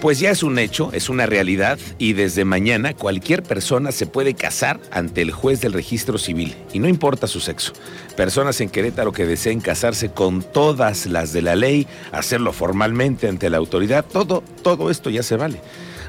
[0.00, 4.34] Pues ya es un hecho, es una realidad y desde mañana cualquier persona se puede
[4.34, 7.72] casar ante el juez del registro civil y no importa su sexo.
[8.14, 13.48] Personas en Querétaro que deseen casarse con todas las de la ley, hacerlo formalmente ante
[13.48, 15.60] la autoridad, todo, todo esto ya se vale.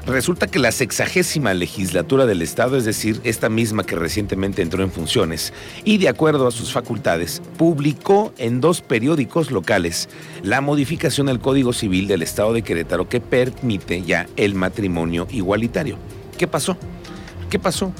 [0.08, 4.90] Resulta que la sexagésima legislatura del Estado, es decir, esta misma que recientemente entró en
[4.90, 5.52] funciones,
[5.84, 10.08] y de acuerdo a sus facultades, publicó en dos periódicos locales
[10.42, 15.98] la modificación al Código Civil del Estado de Querétaro que permite ya el matrimonio igualitario.
[16.38, 16.78] ¿Qué pasó?
[17.50, 17.92] ¿Qué pasó?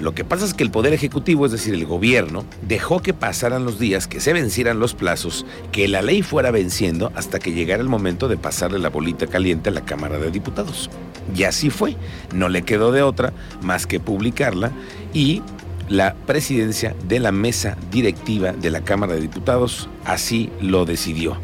[0.00, 3.64] Lo que pasa es que el Poder Ejecutivo, es decir, el gobierno, dejó que pasaran
[3.64, 7.82] los días, que se vencieran los plazos, que la ley fuera venciendo hasta que llegara
[7.82, 10.88] el momento de pasarle la bolita caliente a la Cámara de Diputados.
[11.36, 11.96] Y así fue.
[12.34, 14.72] No le quedó de otra más que publicarla
[15.12, 15.42] y
[15.90, 21.36] la presidencia de la mesa directiva de la Cámara de Diputados así lo decidió.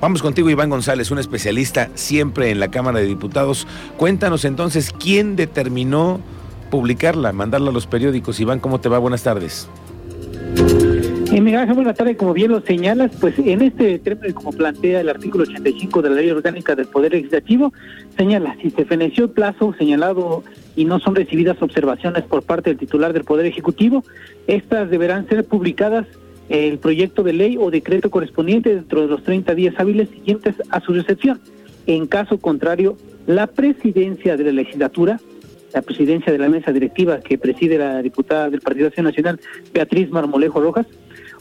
[0.00, 3.66] Vamos contigo, Iván González, un especialista siempre en la Cámara de Diputados.
[3.96, 6.20] Cuéntanos entonces quién determinó
[6.70, 8.40] publicarla, mandarla a los periódicos.
[8.40, 8.98] Iván, ¿cómo te va?
[8.98, 9.68] Buenas tardes.
[11.32, 12.16] Eh, Miguel buenas tardes.
[12.16, 16.16] Como bien lo señalas, pues en este término, como plantea el artículo 85 de la
[16.16, 17.72] Ley Orgánica del Poder Legislativo,
[18.16, 20.42] señala, si se feneció el plazo señalado
[20.74, 24.02] y no son recibidas observaciones por parte del titular del Poder Ejecutivo,
[24.48, 26.06] estas deberán ser publicadas
[26.48, 30.80] el proyecto de ley o decreto correspondiente dentro de los 30 días hábiles siguientes a
[30.80, 31.40] su recepción.
[31.86, 32.96] En caso contrario,
[33.28, 35.20] la presidencia de la legislatura
[35.72, 39.40] la presidencia de la mesa directiva que preside la diputada del Partido Acción Nacional,
[39.72, 40.86] Beatriz Marmolejo Rojas,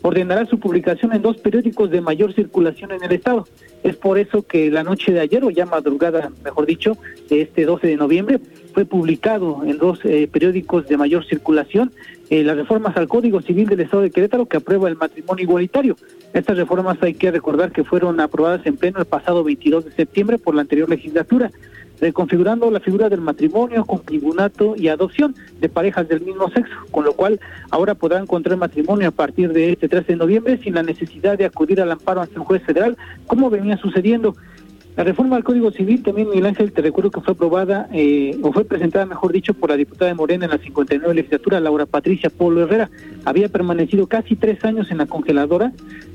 [0.01, 3.47] ordenará su publicación en dos periódicos de mayor circulación en el Estado.
[3.83, 6.97] Es por eso que la noche de ayer, o ya madrugada, mejor dicho,
[7.29, 8.39] de este 12 de noviembre,
[8.73, 11.91] fue publicado en dos eh, periódicos de mayor circulación
[12.29, 15.95] eh, las reformas al Código Civil del Estado de Querétaro que aprueba el matrimonio igualitario.
[16.33, 20.37] Estas reformas hay que recordar que fueron aprobadas en pleno el pasado 22 de septiembre
[20.37, 21.49] por la anterior legislatura
[21.99, 27.13] reconfigurando la figura del matrimonio, concubinato y adopción de parejas del mismo sexo, con lo
[27.13, 31.37] cual ahora podrán encontrar matrimonio a partir de este 13 de noviembre sin la necesidad
[31.37, 34.35] de acudir al amparo ante un juez federal, como venía sucediendo.
[34.99, 38.51] La reforma al Código Civil, también Miguel Ángel, te recuerdo que fue aprobada, eh, o
[38.51, 42.29] fue presentada, mejor dicho, por la diputada de Morena en la 59 legislatura, Laura Patricia
[42.29, 42.89] Polo Herrera.
[43.23, 45.71] Había permanecido casi tres años en la congeladora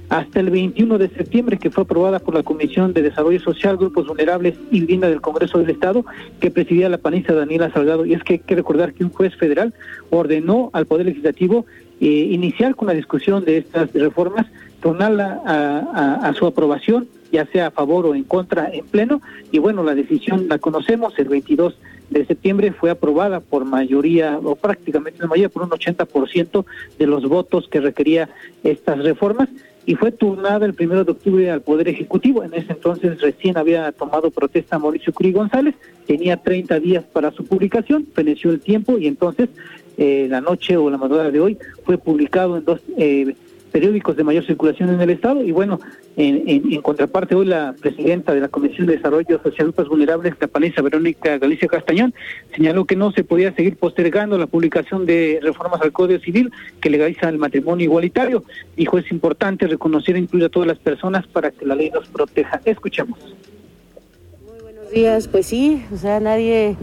[0.09, 4.07] hasta el 21 de septiembre, que fue aprobada por la Comisión de Desarrollo Social, Grupos
[4.07, 6.05] Vulnerables y Vivienda del Congreso del Estado,
[6.41, 8.05] que presidía la panista Daniela Salgado.
[8.07, 9.75] Y es que hay que recordar que un juez federal
[10.11, 11.67] ordenó al Poder Legislativo
[12.01, 14.47] eh, iniciar con la discusión de estas reformas,
[14.81, 19.21] tornarla a, a su aprobación ya sea a favor o en contra en pleno.
[19.51, 21.77] Y bueno, la decisión la conocemos, el 22
[22.11, 26.65] de septiembre fue aprobada por mayoría, o prácticamente la mayoría, por un 80%
[26.97, 28.29] de los votos que requería
[28.63, 29.49] estas reformas
[29.87, 32.43] y fue turnada el primero de octubre al Poder Ejecutivo.
[32.43, 35.75] En ese entonces recién había tomado protesta Mauricio Curi González,
[36.07, 39.51] tenía 30 días para su publicación, feneció el tiempo y entonces
[39.97, 43.35] eh, la noche o la madrugada de hoy fue publicado en dos eh,
[43.75, 45.43] periódicos de mayor circulación en el Estado.
[45.43, 45.81] Y bueno,
[46.17, 50.81] en, contraparte, hoy la presidenta de la Comisión de Desarrollo Social Grupos Vulnerables, la panesa
[50.81, 52.15] Verónica Galicia Castañón,
[52.55, 56.89] señaló que no se podía seguir postergando la publicación de reformas al Código Civil que
[56.89, 58.45] legalizan el matrimonio igualitario.
[58.77, 62.07] Dijo, es importante reconocer e incluir a todas las personas para que la ley nos
[62.07, 62.61] proteja.
[62.65, 63.19] Escuchemos.
[64.47, 65.27] Muy buenos días.
[65.27, 66.77] Pues sí, o sea, nadie,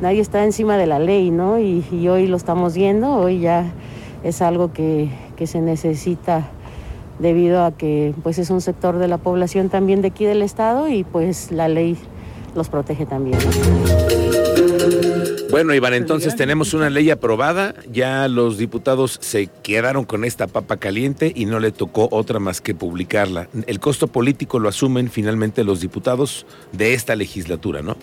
[0.00, 1.58] nadie está encima de la ley, ¿no?
[1.58, 3.72] Y hoy lo estamos viendo, hoy ya
[4.26, 6.48] es algo que, que se necesita
[7.18, 10.88] debido a que pues es un sector de la población también de aquí del estado
[10.88, 11.96] y pues la ley
[12.54, 13.38] los protege también.
[15.50, 20.76] Bueno, Iván, entonces tenemos una ley aprobada, ya los diputados se quedaron con esta papa
[20.76, 23.48] caliente y no le tocó otra más que publicarla.
[23.66, 27.96] El costo político lo asumen finalmente los diputados de esta legislatura, ¿no?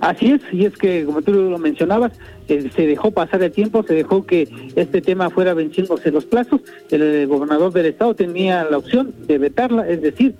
[0.00, 2.12] Así es, y es que, como tú lo mencionabas,
[2.50, 6.60] eh, se dejó pasar el tiempo, se dejó que este tema fuera venciéndose los plazos.
[6.90, 10.34] El, gobernador del estado tenía la opción de vetarla, es decir,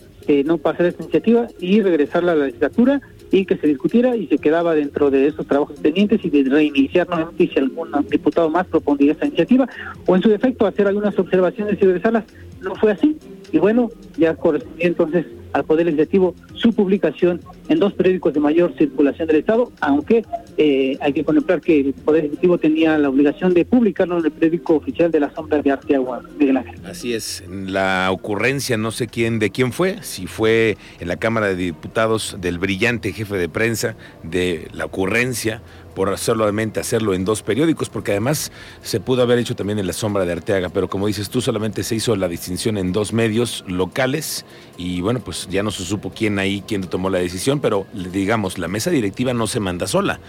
[0.44, 3.00] no pasar esta iniciativa y regresarla a la legislatura
[3.32, 7.08] y que se discutiera y se quedaba dentro de esos trabajos pendientes y de reiniciar
[7.08, 9.69] nuevamente si algún diputado más propondría esta iniciativa
[10.06, 12.25] o en su defecto hacer algunas observaciones y regresarlas.
[12.61, 13.17] No fue así
[13.52, 18.75] y bueno, ya correspondía entonces al Poder Legislativo su publicación en dos periódicos de mayor
[18.76, 20.25] circulación del Estado, aunque
[20.56, 24.31] eh, hay que contemplar que el Poder Ejecutivo tenía la obligación de publicarlo en el
[24.31, 26.81] periódico oficial de la Sombra de Arteagua, Miguel Ángel.
[26.85, 31.49] Así es, la ocurrencia no sé quién de quién fue, si fue en la Cámara
[31.49, 35.62] de Diputados del brillante jefe de prensa de la ocurrencia
[35.94, 38.52] por solamente hacerlo en dos periódicos, porque además
[38.82, 41.82] se pudo haber hecho también en la sombra de Arteaga, pero como dices tú, solamente
[41.82, 44.44] se hizo la distinción en dos medios locales
[44.76, 47.87] y bueno, pues ya no se supo quién ahí ahí quién tomó la decisión, pero
[47.92, 50.20] digamos, la mesa directiva no se manda sola.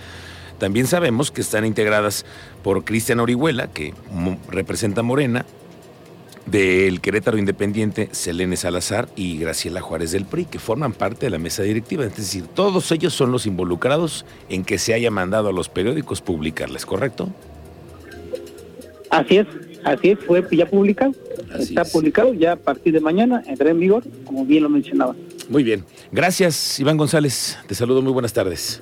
[0.60, 2.26] También sabemos que están integradas
[2.64, 3.94] por Cristian Orihuela, que
[4.50, 5.46] representa Morena,
[6.46, 11.38] del Querétaro Independiente, Selene Salazar y Graciela Juárez del PRI, que forman parte de la
[11.38, 12.06] mesa directiva.
[12.06, 16.22] Es decir, todos ellos son los involucrados en que se haya mandado a los periódicos
[16.22, 17.30] publicarles, ¿correcto?
[19.10, 19.48] Así es,
[19.84, 21.14] así es, fue ya publicado.
[21.60, 25.16] Está publicado, ya a partir de mañana entrará en vigor, como bien lo mencionaba.
[25.50, 25.84] Muy bien.
[26.12, 27.58] Gracias, Iván González.
[27.68, 28.82] Te saludo, muy buenas tardes.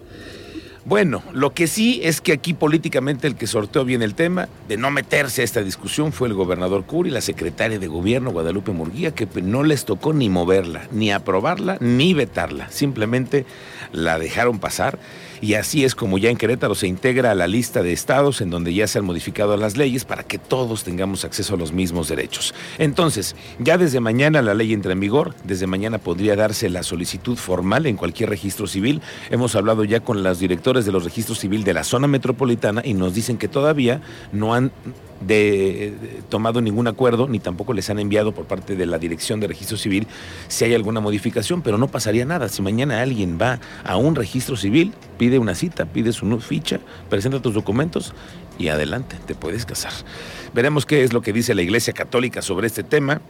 [0.86, 4.78] Bueno, lo que sí es que aquí políticamente el que sorteó bien el tema de
[4.78, 9.12] no meterse a esta discusión fue el gobernador Curi la secretaria de gobierno Guadalupe Murguía,
[9.12, 12.72] que no les tocó ni moverla, ni aprobarla, ni vetarla.
[12.72, 13.46] Simplemente
[13.92, 14.98] la dejaron pasar
[15.42, 18.50] y así es como ya en Querétaro se integra a la lista de estados en
[18.50, 22.08] donde ya se han modificado las leyes para que todos tengamos acceso a los mismos
[22.08, 22.54] derechos.
[22.78, 27.38] Entonces, ya desde mañana la ley entra en vigor, desde mañana podría darse la solicitud
[27.38, 29.02] formal en cualquier registro civil.
[29.30, 32.94] Hemos hablado ya con los directores de los registros civil de la zona metropolitana y
[32.94, 34.02] nos dicen que todavía
[34.32, 34.72] no han
[35.22, 35.94] de,
[36.30, 39.78] tomado ningún acuerdo, ni tampoco les han enviado por parte de la Dirección de Registro
[39.78, 40.08] Civil
[40.48, 42.50] si hay alguna modificación, pero no pasaría nada.
[42.50, 46.80] Si mañana alguien va a un registro civil, pide una cita, pide su ficha,
[47.10, 48.14] presenta tus documentos
[48.58, 49.94] y adelante, te puedes casar.
[50.54, 53.22] Veremos qué es lo que dice la Iglesia Católica sobre este tema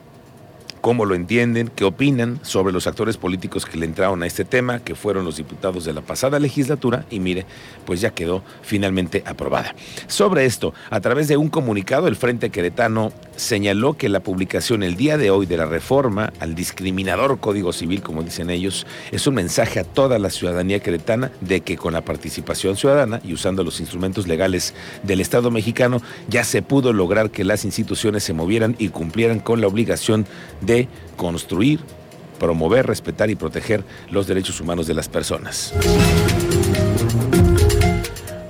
[0.81, 4.80] cómo lo entienden, qué opinan sobre los actores políticos que le entraron a este tema,
[4.80, 7.46] que fueron los diputados de la pasada legislatura, y mire,
[7.86, 9.76] pues ya quedó finalmente aprobada.
[10.08, 14.96] Sobre esto, a través de un comunicado, el Frente Queretano señaló que la publicación el
[14.96, 19.36] día de hoy de la reforma al discriminador Código Civil, como dicen ellos, es un
[19.36, 23.80] mensaje a toda la ciudadanía queretana de que con la participación ciudadana y usando los
[23.80, 24.74] instrumentos legales
[25.04, 29.62] del Estado mexicano, ya se pudo lograr que las instituciones se movieran y cumplieran con
[29.62, 30.26] la obligación
[30.62, 30.69] de
[31.18, 31.80] construir,
[32.39, 35.74] promover, respetar y proteger los derechos humanos de las personas.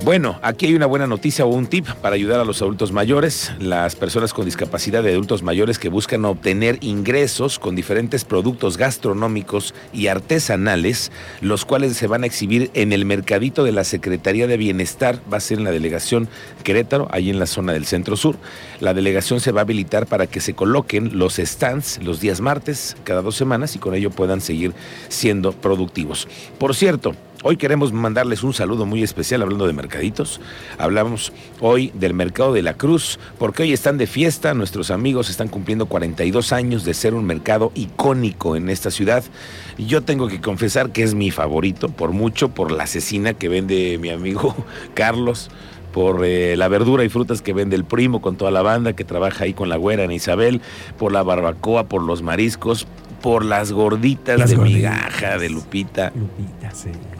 [0.10, 3.52] Bueno, aquí hay una buena noticia o un tip para ayudar a los adultos mayores,
[3.60, 9.76] las personas con discapacidad de adultos mayores que buscan obtener ingresos con diferentes productos gastronómicos
[9.94, 11.12] y artesanales,
[11.42, 15.38] los cuales se van a exhibir en el mercadito de la Secretaría de Bienestar, va
[15.38, 16.28] a ser en la delegación
[16.64, 18.36] Querétaro, ahí en la zona del centro sur.
[18.80, 22.98] La delegación se va a habilitar para que se coloquen los stands los días martes,
[23.04, 24.74] cada dos semanas, y con ello puedan seguir
[25.08, 26.28] siendo productivos.
[26.58, 30.42] Por cierto, Hoy queremos mandarles un saludo muy especial hablando de mercaditos.
[30.78, 31.32] Hablamos
[31.62, 35.86] hoy del Mercado de la Cruz, porque hoy están de fiesta, nuestros amigos están cumpliendo
[35.86, 39.24] 42 años de ser un mercado icónico en esta ciudad.
[39.78, 43.98] Yo tengo que confesar que es mi favorito, por mucho, por la asesina que vende
[44.02, 44.54] mi amigo
[44.94, 45.50] Carlos
[45.94, 49.06] por eh, la verdura y frutas que vende el primo con toda la banda que
[49.06, 50.62] trabaja ahí con la güera en Isabel,
[50.98, 52.86] por la barbacoa, por los mariscos,
[53.22, 56.12] por las gorditas de migaja de Lupita,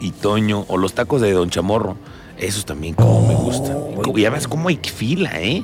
[0.00, 1.96] y Toño, o los tacos de Don Chamorro.
[2.38, 3.76] Esos también como me gustan.
[4.14, 5.62] Y ya ves cómo hay fila, ¿eh?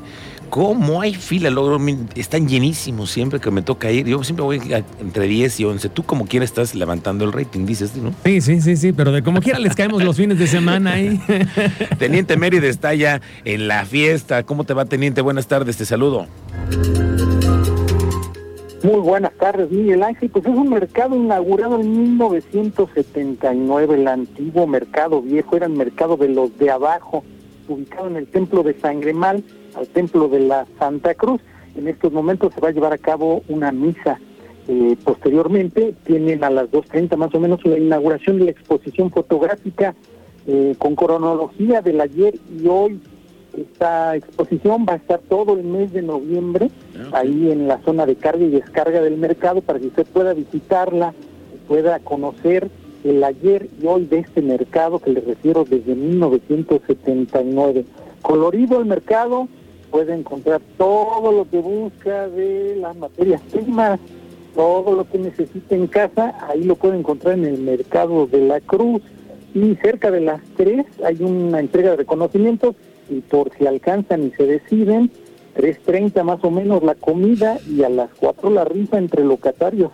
[0.51, 1.51] ¿Cómo hay fila?
[1.51, 1.81] Logro,
[2.15, 4.07] están llenísimos siempre que me toca ir.
[4.07, 4.61] Yo siempre voy
[5.01, 5.89] entre 10 y 11.
[5.89, 8.15] Tú como quieras estás levantando el rating, dices, ¿no?
[8.25, 11.21] Sí, sí, sí, sí, pero de como quiera les caemos los fines de semana ahí.
[11.99, 14.45] Teniente Mérida está ya en la fiesta.
[14.45, 15.21] ¿Cómo te va, Teniente?
[15.21, 16.27] Buenas tardes, te saludo.
[18.83, 20.29] Muy buenas tardes, Miguel Ángel.
[20.29, 26.29] Pues es un mercado inaugurado en 1979, el antiguo mercado viejo, era el mercado de
[26.29, 27.25] los de abajo,
[27.69, 29.43] ubicado en el templo de Sangremal,
[29.75, 31.41] al templo de la Santa Cruz.
[31.75, 34.21] En estos momentos se va a llevar a cabo una misa.
[34.69, 39.95] Eh, posteriormente tienen a las 2.30 más o menos la inauguración de la exposición fotográfica
[40.47, 43.01] eh, con cronología del ayer y hoy
[43.63, 48.07] esta exposición va a estar todo el mes de noviembre ah, ahí en la zona
[48.07, 51.15] de carga y descarga del mercado para que usted pueda visitarla,
[51.69, 52.69] pueda conocer
[53.05, 57.85] el ayer y hoy de este mercado que le refiero desde 1979.
[58.23, 59.49] Colorido el mercado,
[59.91, 64.01] puede encontrar todo lo que busca de las materias primas,
[64.55, 68.61] todo lo que necesita en casa, ahí lo puede encontrar en el mercado de la
[68.61, 69.03] Cruz
[69.55, 72.75] y cerca de las 3 hay una entrega de reconocimientos
[73.09, 75.11] y por si alcanzan y se deciden,
[75.57, 79.91] 3.30 más o menos la comida y a las 4 la rifa entre locatarios.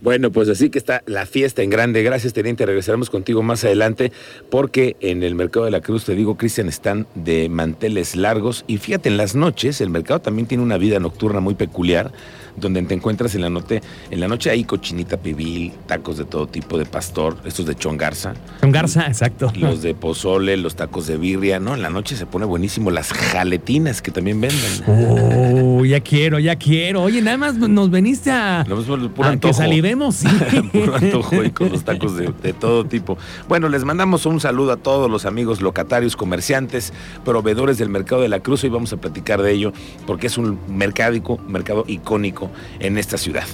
[0.00, 2.04] Bueno, pues así que está la fiesta en grande.
[2.04, 2.64] Gracias, teniente.
[2.64, 4.12] Regresaremos contigo más adelante
[4.48, 8.64] porque en el Mercado de la Cruz, te digo, Cristian, están de manteles largos.
[8.68, 12.12] Y fíjate, en las noches el mercado también tiene una vida nocturna muy peculiar
[12.60, 16.46] donde te encuentras en la, noche, en la noche hay cochinita pibil, tacos de todo
[16.46, 18.34] tipo de pastor, estos de chongarza.
[18.60, 19.52] Chongarza, exacto.
[19.56, 21.74] Los de pozole, los tacos de birria, ¿no?
[21.74, 24.82] En la noche se pone buenísimo las jaletinas que también venden.
[24.86, 27.02] Oh, ya quiero, ya quiero.
[27.02, 30.16] Oye, nada más nos veniste a, No, pues, puro a que salivemos.
[30.16, 30.28] sí.
[30.72, 33.16] Puro antojo y con los tacos de, de todo tipo.
[33.48, 36.92] Bueno, les mandamos un saludo a todos los amigos locatarios, comerciantes,
[37.24, 38.64] proveedores del mercado de la Cruz.
[38.64, 39.72] Hoy vamos a platicar de ello
[40.06, 42.47] porque es un mercádico, mercado icónico
[42.80, 43.46] en esta ciudad.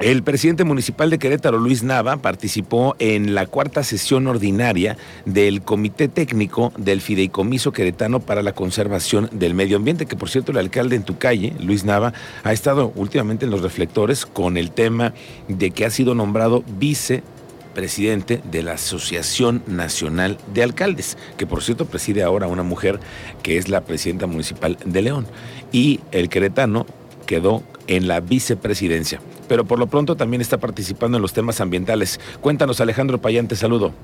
[0.00, 6.08] El presidente municipal de Querétaro, Luis Nava, participó en la cuarta sesión ordinaria del Comité
[6.08, 10.96] Técnico del Fideicomiso Queretano para la Conservación del Medio Ambiente, que por cierto el alcalde
[10.96, 12.14] en tu calle, Luis Nava,
[12.44, 15.12] ha estado últimamente en los reflectores con el tema
[15.48, 21.84] de que ha sido nombrado vicepresidente de la Asociación Nacional de Alcaldes, que por cierto
[21.84, 23.00] preside ahora una mujer
[23.42, 25.26] que es la presidenta municipal de León.
[25.72, 26.86] Y el queretano
[27.30, 29.20] quedó en la vicepresidencia.
[29.46, 32.18] Pero por lo pronto también está participando en los temas ambientales.
[32.40, 33.94] Cuéntanos, Alejandro Payán, te saludo.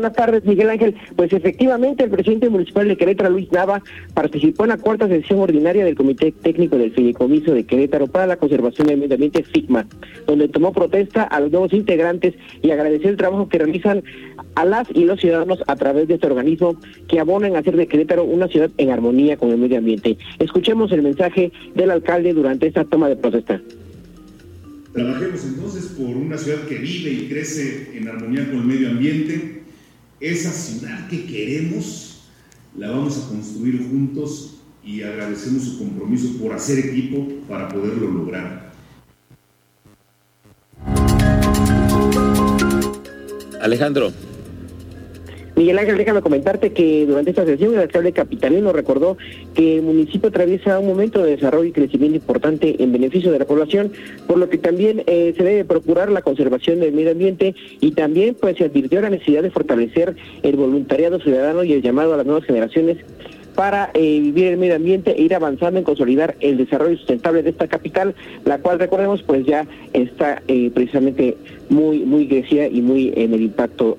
[0.00, 0.94] Buenas tardes, Miguel Ángel.
[1.14, 3.82] Pues efectivamente, el presidente municipal de Querétaro, Luis Nava,
[4.14, 8.38] participó en la cuarta sesión ordinaria del Comité Técnico del Fideicomiso de Querétaro para la
[8.38, 9.86] Conservación del Medio Ambiente, FICMA,
[10.26, 14.02] donde tomó protesta a los nuevos integrantes y agradeció el trabajo que realizan
[14.54, 16.76] a las y los ciudadanos a través de este organismo
[17.06, 20.16] que abonan a hacer de Querétaro una ciudad en armonía con el medio ambiente.
[20.38, 23.60] Escuchemos el mensaje del alcalde durante esta toma de protesta.
[24.94, 29.60] Trabajemos entonces por una ciudad que vive y crece en armonía con el medio ambiente.
[30.20, 32.20] Esa ciudad que queremos
[32.76, 38.70] la vamos a construir juntos y agradecemos su compromiso por hacer equipo para poderlo lograr.
[43.62, 44.12] Alejandro.
[45.60, 49.18] Miguel Ángel, déjame comentarte que durante esta sesión el alcalde capitalino recordó
[49.52, 53.44] que el municipio atraviesa un momento de desarrollo y crecimiento importante en beneficio de la
[53.44, 53.92] población,
[54.26, 58.36] por lo que también eh, se debe procurar la conservación del medio ambiente y también
[58.40, 62.24] pues se advirtió la necesidad de fortalecer el voluntariado ciudadano y el llamado a las
[62.24, 62.96] nuevas generaciones
[63.54, 67.50] para eh, vivir el medio ambiente e ir avanzando en consolidar el desarrollo sustentable de
[67.50, 68.14] esta capital,
[68.46, 71.36] la cual recordemos pues ya está eh, precisamente
[71.68, 73.98] muy muy crecida y muy en el impacto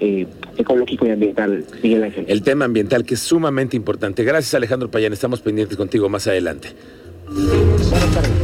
[0.62, 2.26] ecológico y ambiental, Miguel Ángel.
[2.28, 4.24] El tema ambiental que es sumamente importante.
[4.24, 5.14] Gracias, Alejandro Payán.
[5.14, 6.70] Estamos pendientes contigo más adelante.
[7.28, 8.41] Buenas tardes.